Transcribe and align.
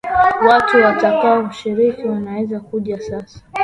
Watu 0.47 0.77
watakao 0.77 1.51
shiriki 1.51 2.03
wanaweza 2.03 2.59
kuja 2.59 2.99
sasa 3.01 3.39